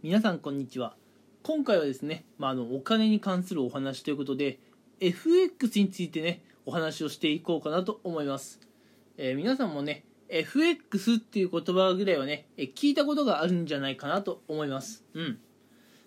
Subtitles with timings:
[0.00, 0.94] 皆さんこんにちは。
[1.42, 4.60] 今回はですね、まあ、あのお金に関するお話ということで
[5.00, 8.60] FX についてねお話をしていこうかなと思います、
[9.16, 15.04] えー、皆さんもね FX っていう言葉ぐらいはね聞いたことがあるんじゃないかなと思います。
[15.14, 15.38] うん。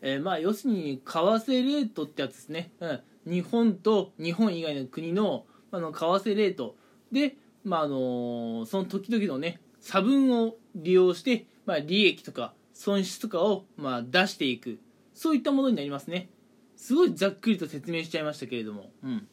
[0.00, 6.74] えー、まあ要するに為替レートってやつですね、うん、日本と日本以外の国のあの為替レート。
[7.12, 14.78] で、まああのその時々のね差分を利用して、まあ、利益とか損失とかを、まあ、出していく。
[15.14, 16.28] そういったものになりますね。
[16.76, 19.26] すごいざっくりと説明しちゃいましたけれども、うん、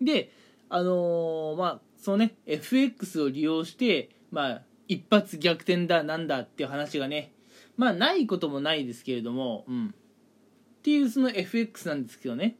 [0.00, 0.32] で
[0.68, 7.32] あのー、まあそのね FX を利用してまあ一発逆転だなんだっていう話がね
[7.76, 12.56] まあないこともないですけれども、うん、っていうその FX なんですけどね。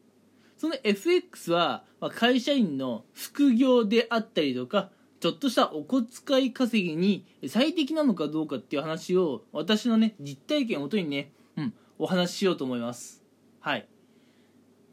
[0.56, 4.90] その FX は、まあ、会社員の副業であったりとか
[5.20, 13.24] ちょっとしたお小遣い稼ぎに最適なのかどうかっていう話を私のね実体験をもとにね、うん、お話ししようと思います。
[13.60, 13.88] はい。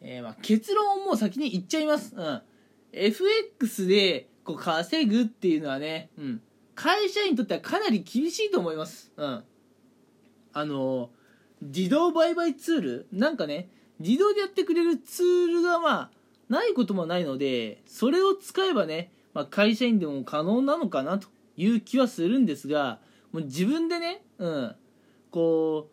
[0.01, 2.41] えー、まあ、結論をもう先に言っちゃいます、うん、
[2.91, 6.41] FX でこう稼ぐっていうのはね、うん、
[6.75, 9.11] 会社員にとってはかなり厳しいと思います。
[9.17, 9.43] うん。
[10.53, 11.09] あの
[11.61, 13.07] 自動売買ツール？
[13.11, 16.11] なんかね自動でやってくれるツールがまあ
[16.49, 22.99] ないこともないのでそれを使えばねまあ、会社員でも可能なのかなという気はするんですが
[23.31, 24.75] もう自分でね、うん、
[25.29, 25.89] こ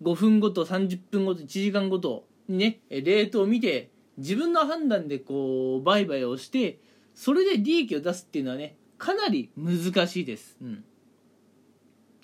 [0.00, 6.78] う5分ごと30分ごと1時間ごとにねレートを見て自分の判断でこう売買をして
[7.14, 10.84] それで利益を出すっていうのはねかなり難しいです、うん、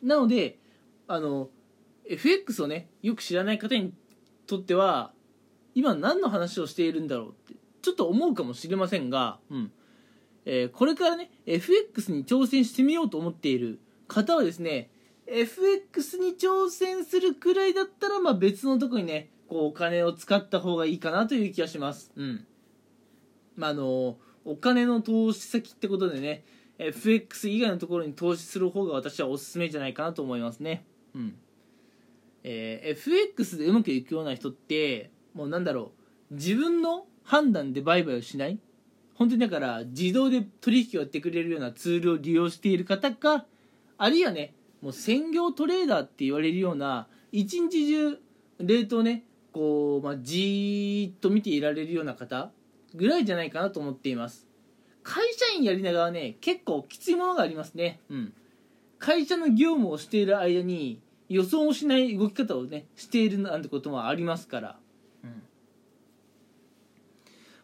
[0.02, 0.58] なので
[1.08, 1.48] あの
[2.08, 3.92] FX をねよく知らない方に
[4.47, 5.12] とっては
[5.74, 9.72] 今何の話をしているんだろうってちょっと思うかもしれませんが、うん、
[10.44, 14.90] えー、これからね FX に挑戦してみようと思っている方はですね
[15.26, 22.10] FX に挑戦するくらいだったら、まあ、別のとこにねこうお金を使った方がいいかなという気がします。
[22.16, 22.46] うん。
[23.56, 26.44] まああのお金の投資先ってことでね
[26.78, 30.84] FX 以外のところに投資する方が私はおすすめじゃないかなと思いますね。
[31.14, 31.36] うん。
[32.44, 35.92] えー、FX でうまくいくような人ってもうなんだろ
[36.31, 38.58] う自分の判断で売買をしない
[39.15, 43.45] 本当にだから自動で取引をやってくれるようなツールを利用している方か
[43.99, 48.19] あるいはねもう専業トレーダーって言われるような一日中
[48.59, 52.50] レートをねこう、まあ、じーっと見ていられるような方
[52.95, 54.47] ぐらいじゃないかなと思っています。
[55.03, 58.00] 会社員やりながらね結構きついものがありますね。
[58.11, 58.33] うん。
[58.99, 64.77] 会社の業務をしている間に予想もしない動き方をねしているなんてこともありますから。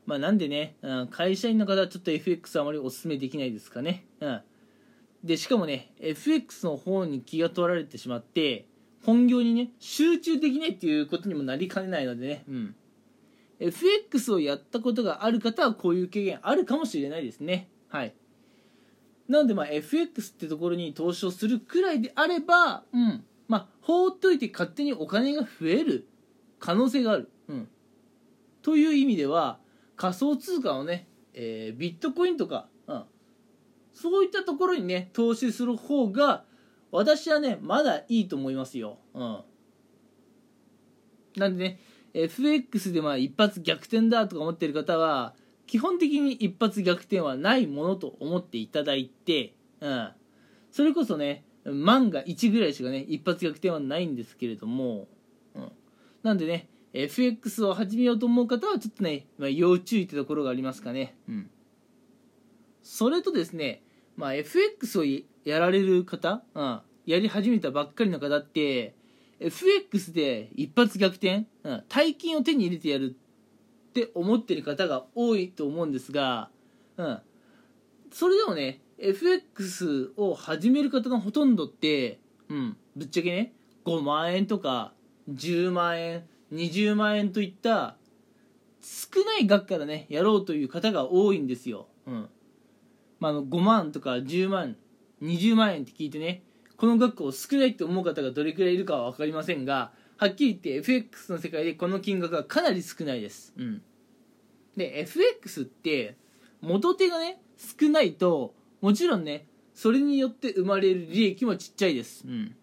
[0.09, 4.07] まあ、なんでね、うん、会社員の方はちょっと FX あまりお勧めできないですかね。
[4.21, 4.41] うん。
[5.23, 8.65] で、しかもね、FX の方に気が取られてしまって、
[9.05, 12.75] 本業にね、集中できないっていうことにもなりかねないのでね、うん。
[13.61, 17.69] FX をやったことがある方はこういう経験あるかもしれないですね。
[17.89, 18.15] はい。
[19.29, 23.25] なので、まあ、FX ってところに投資をするくらいであれば、うん。
[23.47, 26.09] まあ、放っといて勝手にお金が増える
[26.61, 27.31] 可能性がある。
[27.49, 27.69] うん。
[28.63, 29.59] という意味では、
[29.99, 33.05] 仮想通貨をね、えー、ビットコインとか、うん、
[33.93, 36.45] そういったところにね投資する方が
[36.91, 39.39] 私はねまだいいと思いますよ、うん、
[41.37, 41.81] なんでね
[42.15, 45.35] FX でまあ一発逆転だとか思ってる方は
[45.67, 50.11] 基本的に一発逆転はないものと思っていただいて、うん、
[50.71, 55.09] それこそね万が1ぐらいしかね一発逆転はないんですけれども、
[55.55, 55.73] うん、
[56.23, 61.17] なんでね FX を始めようと思う方はちょっとね、まあ、要注意ってところがありますかね。
[61.29, 61.51] うん。
[62.83, 63.83] それとですね、
[64.17, 68.95] まあ、FX をやられる方、うん、やり始めたばっかりの方って、
[69.41, 73.17] FX で一発逆転、うん、大金を手に入れてやる
[73.91, 76.51] って思ってる方が多いと思うんですが、
[76.97, 77.19] うん。
[78.11, 83.53] それでもね、FX を始める方のほとんどって、うん、ぶっちゃけね、
[83.85, 84.93] 5万円とか
[85.31, 87.97] 10万円、20万円といった
[88.81, 92.29] 少ない額からねやろうという方が多いんですよ、うん。
[93.21, 94.77] まあ、の5万とか10万
[95.23, 96.43] 20万円って聞いてね
[96.77, 103.83] この額を少ないって思う方がどれくらいいるかは分かりませんがはっきり言って FX の世界でこの金額はかなり少ないです、うん、
[104.77, 106.17] で FX って
[106.61, 112.55] 元手がね少ないともちろんねそれによって生まれる利益もちっちゃいです、うん、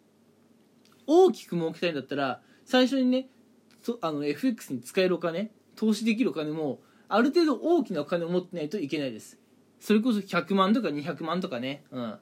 [1.08, 3.28] 大きく儲けたいんだったら最初にね
[4.02, 9.40] あの FX に使えるお金投資できるお金もある程度大きなお金を持ってないといけないです。
[9.80, 11.84] それこそ100万とか200万とかね。
[11.92, 12.18] うん。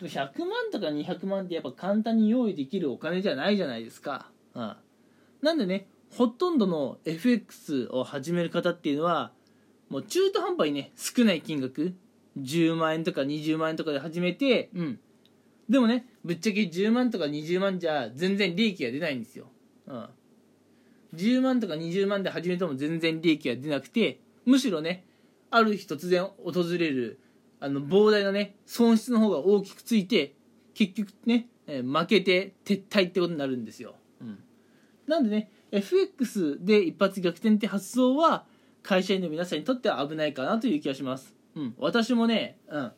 [0.00, 4.76] 100万とか200万ってやっぱ簡単に用意できるお金じゃないじゃないですか、うん、
[5.40, 9.32] なんでねほとんどの FX を始める方っていうのは
[9.88, 11.94] もう中途半端にね少ない金額。
[12.38, 15.00] 10万円とか20万円とかで始めてうん。
[15.70, 19.46] でもねぶっちゃけ10万とか20万じゃ全然利益が出ないんですよ、
[19.86, 20.08] うん、
[21.16, 25.04] 10万とか20万で始めても全然利益が出なくてむしろね
[25.50, 27.20] ある日突然訪れる
[27.60, 30.34] あの膨大なね損失の方が大きくついて
[30.74, 34.38] 結局ね、え、負けて撤退ってことになるんですよ、うん、
[35.06, 38.44] なんでね FX で一発逆転って発想は
[38.82, 42.92] 会社員の皆さんにとっては危ないかなという気がします、うん、私もね、うん、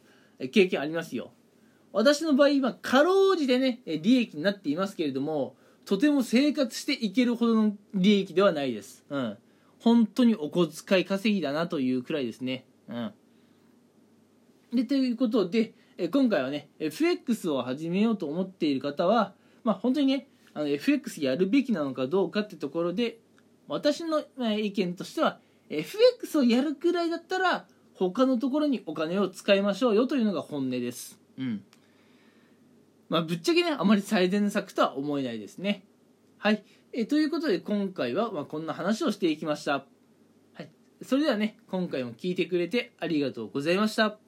[0.51, 1.33] 経験ありますよ。
[1.93, 5.57] 私の場合はかろうじてね利益になっていますけれども
[5.89, 9.39] とても生活していけるほどの利益ではないです、うん、
[9.81, 13.13] 本当にお小遣い稼ぎだなというくらいですねうん
[14.75, 19.33] でということでえ今回はね FX を始めようと思っている方は
[19.65, 23.21] まあ本当にねあの FX やるべきなのかどうかってところで
[23.67, 24.23] 私の
[24.59, 25.39] 意見としては
[25.71, 27.65] FX をやるくらいだったら
[27.95, 31.19] 他のところにお金を使いましょうよというのが本音です。
[31.39, 31.65] うん。
[33.09, 35.85] まあ、ぶっちゃけね、あまり最善策とは思えないですね。
[36.39, 36.63] はい。
[36.93, 39.73] えということで今回は、まこんな話をしていきました。
[39.73, 40.71] はい。
[41.03, 44.28] それではね、今回も聞いてくれてありがとうございました。